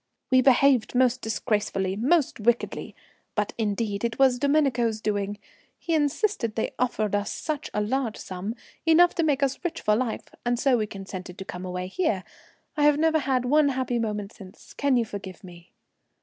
'We 0.31 0.41
behaved 0.41 0.95
most 0.95 1.21
disgracefully, 1.21 1.95
most 1.95 2.39
wickedly, 2.39 2.95
but 3.35 3.53
indeed 3.59 4.03
it 4.03 4.17
was 4.17 4.39
Domenico's 4.39 4.99
doing. 4.99 5.37
He 5.77 5.93
insisted 5.93 6.55
they 6.55 6.73
offered 6.79 7.13
us 7.13 7.31
such 7.31 7.69
a 7.71 7.81
large 7.81 8.17
sum, 8.17 8.55
enough 8.83 9.13
to 9.13 9.23
make 9.23 9.43
us 9.43 9.63
rich 9.63 9.79
for 9.79 9.95
life, 9.95 10.29
and 10.43 10.57
so 10.57 10.75
we 10.75 10.87
consented 10.87 11.37
to 11.37 11.45
come 11.45 11.65
away 11.65 11.85
here. 11.85 12.23
I 12.75 12.81
have 12.85 12.97
never 12.97 13.19
had 13.19 13.45
one 13.45 13.69
happy 13.69 13.99
moment 13.99 14.33
since. 14.33 14.73
Can 14.73 14.97
you 14.97 15.05
forgive 15.05 15.43
me?' 15.43 15.71